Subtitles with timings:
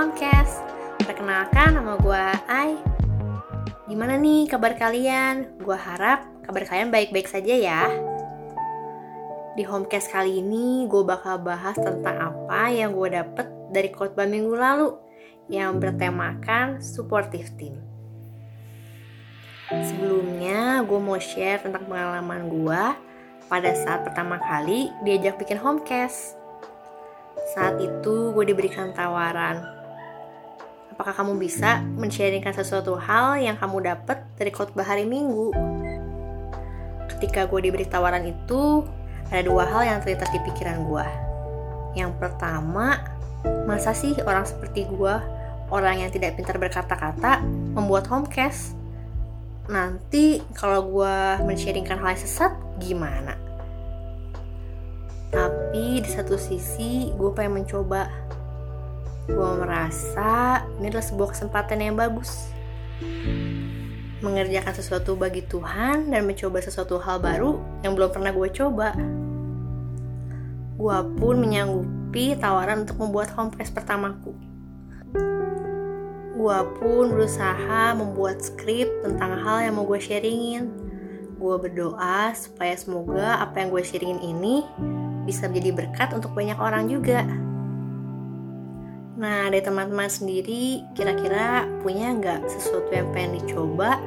[0.00, 0.64] Homecast.
[1.04, 2.72] Perkenalkan nama gue Ai.
[3.84, 5.60] Gimana nih kabar kalian?
[5.60, 7.84] Gue harap kabar kalian baik-baik saja ya.
[9.52, 14.56] Di Homecast kali ini gue bakal bahas tentang apa yang gue dapet dari khotbah minggu
[14.56, 14.96] lalu
[15.52, 17.76] yang bertemakan supportive team.
[19.68, 22.82] Sebelumnya gue mau share tentang pengalaman gue
[23.52, 26.40] pada saat pertama kali diajak bikin homecast.
[27.52, 29.79] Saat itu gue diberikan tawaran
[31.00, 35.48] apakah kamu bisa men-sharingkan sesuatu hal yang kamu dapat dari khotbah hari Minggu?
[37.08, 38.84] Ketika gue diberi tawaran itu,
[39.32, 41.06] ada dua hal yang terlintas di pikiran gue.
[41.96, 43.00] Yang pertama,
[43.64, 45.14] masa sih orang seperti gue,
[45.72, 47.40] orang yang tidak pintar berkata-kata,
[47.72, 48.76] membuat homecast?
[49.72, 51.16] Nanti kalau gue
[51.48, 53.40] men-sharingkan hal yang sesat, gimana?
[55.32, 58.04] Tapi di satu sisi, gue pengen mencoba
[59.28, 62.52] gue merasa ini adalah sebuah kesempatan yang bagus
[64.20, 68.92] mengerjakan sesuatu bagi Tuhan dan mencoba sesuatu hal baru yang belum pernah gue coba.
[70.76, 74.32] Gue pun menyanggupi tawaran untuk membuat homepage pertamaku.
[76.40, 80.72] Gue pun berusaha membuat skrip tentang hal yang mau gue sharingin.
[81.36, 84.64] Gue berdoa supaya semoga apa yang gue sharingin ini
[85.24, 87.24] bisa menjadi berkat untuk banyak orang juga.
[89.20, 94.00] Nah, dari teman-teman sendiri, kira-kira punya nggak sesuatu yang pengen dicoba,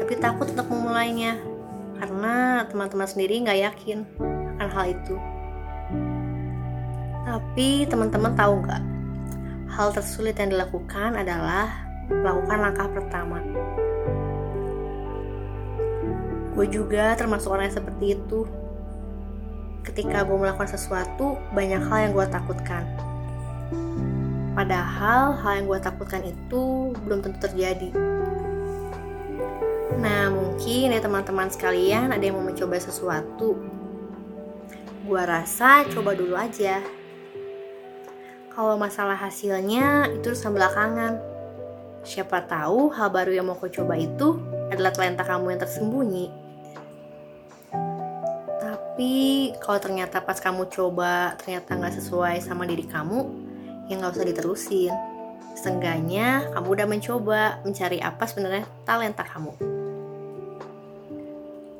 [0.00, 1.36] tapi takut untuk memulainya?
[2.00, 4.08] Karena teman-teman sendiri nggak yakin
[4.56, 5.14] akan hal itu.
[7.28, 8.82] Tapi teman-teman tahu nggak?
[9.68, 13.44] Hal tersulit yang dilakukan adalah melakukan langkah pertama.
[16.56, 18.48] Gue juga termasuk orang yang seperti itu.
[19.84, 23.07] Ketika gue melakukan sesuatu, banyak hal yang gue takutkan
[24.58, 27.94] Padahal hal yang gue takutkan itu belum tentu terjadi.
[30.02, 33.54] Nah, mungkin ya teman-teman sekalian ada yang mau mencoba sesuatu.
[35.06, 36.82] Gue rasa coba dulu aja.
[38.50, 41.22] Kalau masalah hasilnya itu urusan belakangan.
[42.02, 44.42] Siapa tahu hal baru yang mau kau coba itu
[44.74, 46.26] adalah talenta kamu yang tersembunyi.
[48.58, 53.37] Tapi kalau ternyata pas kamu coba ternyata nggak sesuai sama diri kamu,
[53.88, 54.94] ya nggak usah diterusin.
[55.58, 59.52] Seenggaknya kamu udah mencoba mencari apa sebenarnya talenta kamu.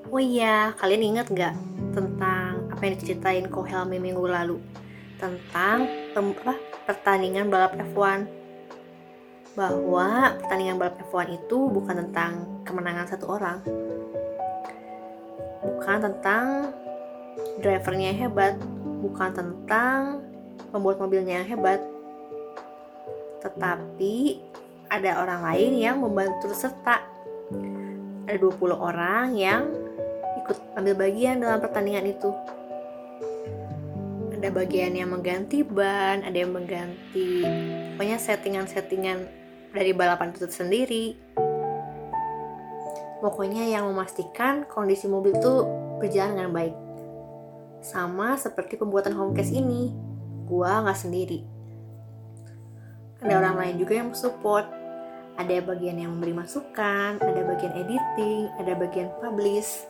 [0.08, 1.52] Oh iya, kalian ingat gak
[1.92, 4.56] tentang apa yang diceritain Ko Helmi minggu lalu?
[5.20, 5.84] Tentang
[6.16, 6.56] apa,
[6.88, 8.24] pertandingan balap F1
[9.58, 13.58] bahwa pertandingan balap F1 itu bukan tentang kemenangan satu orang
[15.58, 16.70] bukan tentang
[17.58, 18.54] drivernya yang hebat
[19.02, 20.22] bukan tentang
[20.70, 21.82] pembuat mobilnya yang hebat
[23.42, 24.42] tetapi
[24.88, 27.04] ada orang lain yang membantu serta.
[28.28, 29.72] Ada 20 orang yang
[30.44, 32.30] ikut ambil bagian dalam pertandingan itu.
[34.38, 37.42] Ada bagian yang mengganti ban, ada yang mengganti
[37.98, 39.18] pokoknya settingan-settingan
[39.74, 41.18] dari balapan itu sendiri.
[43.18, 45.66] Pokoknya yang memastikan kondisi mobil itu
[45.98, 46.76] berjalan dengan baik.
[47.82, 49.90] Sama seperti pembuatan homecast ini,
[50.46, 51.57] gua nggak sendiri
[53.18, 54.66] ada orang lain juga yang support.
[55.38, 59.86] Ada bagian yang memberi masukan ada bagian editing ada bagian publish.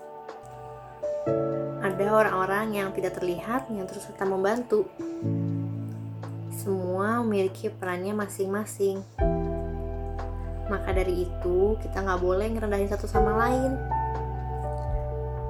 [1.81, 4.85] Ada orang-orang yang tidak terlihat yang terus serta membantu.
[6.53, 9.01] Semua memiliki perannya masing-masing.
[10.69, 13.73] Maka dari itu kita nggak boleh ngerendahin satu sama lain.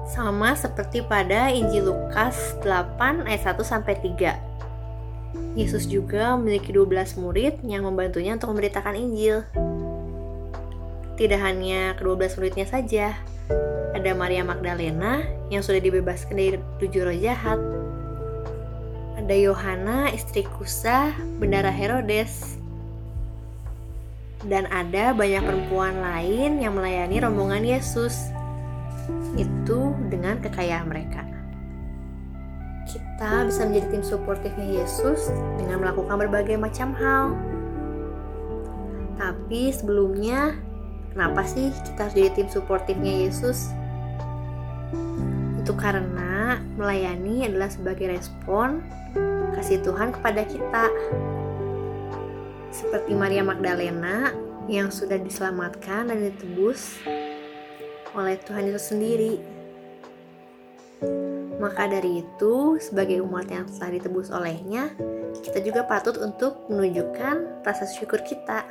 [0.07, 4.48] Sama seperti pada Injil Lukas 8 ayat 1 sampai 3
[5.53, 9.45] Yesus juga memiliki 12 murid yang membantunya untuk memberitakan Injil.
[11.19, 13.13] Tidak hanya kedua belas muridnya saja,
[13.93, 15.21] ada Maria Magdalena
[15.51, 17.59] yang sudah dibebaskan dari tujuh roh jahat.
[19.19, 22.57] Ada Yohana, istri Kusa, bendara Herodes.
[24.47, 28.31] Dan ada banyak perempuan lain yang melayani rombongan Yesus.
[29.35, 31.28] Itu dengan kekayaan mereka
[32.89, 35.29] kita bisa menjadi tim suportifnya Yesus
[35.61, 37.37] dengan melakukan berbagai macam hal.
[39.21, 40.57] Tapi sebelumnya,
[41.13, 43.69] kenapa sih kita harus jadi tim suportifnya Yesus?
[45.61, 48.81] Itu karena melayani adalah sebagai respon
[49.53, 50.89] kasih Tuhan kepada kita.
[52.73, 54.33] Seperti Maria Magdalena
[54.69, 57.01] yang sudah diselamatkan dan ditebus
[58.13, 59.58] oleh Tuhan itu sendiri
[61.59, 64.95] Maka dari itu, sebagai umat yang telah ditebus olehnya,
[65.43, 68.63] kita juga patut untuk menunjukkan rasa syukur kita.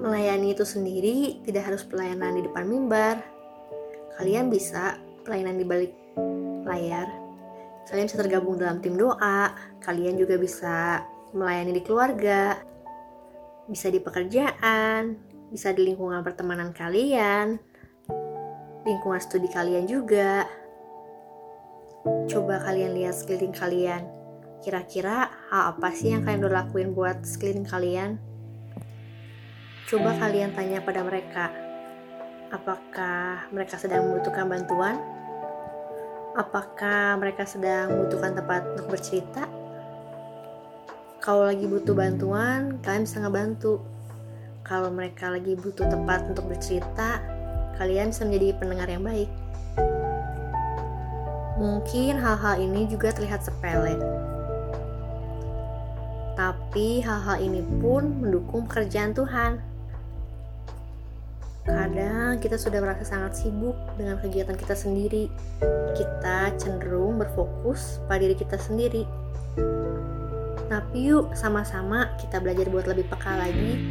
[0.00, 3.22] Melayani itu sendiri tidak harus pelayanan di depan mimbar.
[4.18, 5.92] Kalian bisa pelayanan di balik
[6.66, 7.06] layar.
[7.86, 9.54] Kalian bisa tergabung dalam tim doa.
[9.82, 12.58] Kalian juga bisa melayani di keluarga,
[13.70, 15.14] bisa di pekerjaan,
[15.50, 17.58] bisa di lingkungan pertemanan kalian,
[18.90, 20.50] lingkungan studi kalian juga.
[22.26, 24.02] Coba kalian lihat sekeliling kalian.
[24.60, 28.18] Kira-kira hal apa sih yang kalian udah lakuin buat sekeliling kalian?
[29.86, 31.54] Coba kalian tanya pada mereka,
[32.50, 34.98] apakah mereka sedang membutuhkan bantuan?
[36.38, 39.50] Apakah mereka sedang membutuhkan tempat untuk bercerita?
[41.18, 43.82] Kalau lagi butuh bantuan, kalian bisa ngebantu.
[44.62, 47.18] Kalau mereka lagi butuh tempat untuk bercerita,
[47.76, 49.30] kalian bisa menjadi pendengar yang baik.
[51.60, 54.00] Mungkin hal-hal ini juga terlihat sepele.
[56.34, 59.60] Tapi hal-hal ini pun mendukung pekerjaan Tuhan.
[61.68, 65.28] Kadang kita sudah merasa sangat sibuk dengan kegiatan kita sendiri.
[65.92, 69.04] Kita cenderung berfokus pada diri kita sendiri
[70.70, 73.82] tapi yuk sama-sama kita belajar buat lebih peka lagi.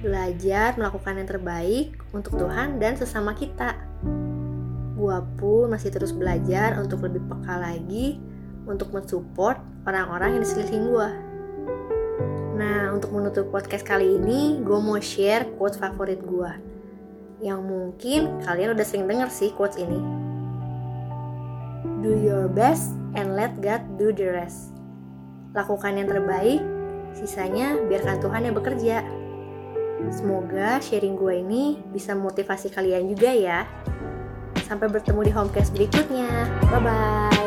[0.00, 3.76] Belajar melakukan yang terbaik untuk Tuhan dan sesama kita.
[4.96, 8.16] Gua pun masih terus belajar untuk lebih peka lagi
[8.64, 11.08] untuk mensupport orang-orang yang di sekeliling gua.
[12.56, 16.52] Nah, untuk menutup podcast kali ini, gue mau share quotes favorit gue.
[17.40, 19.96] Yang mungkin kalian udah sering denger sih quotes ini.
[22.04, 24.76] Do your best and let God do the rest
[25.54, 26.62] lakukan yang terbaik,
[27.14, 29.02] sisanya biarkan Tuhan yang bekerja.
[30.08, 33.68] Semoga sharing gue ini bisa memotivasi kalian juga ya.
[34.64, 36.48] Sampai bertemu di homecast berikutnya.
[36.72, 37.39] Bye-bye.